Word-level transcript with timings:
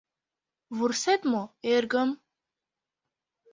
—Вурсет 0.77 1.21
мо, 1.31 1.43
эргым? 1.73 2.09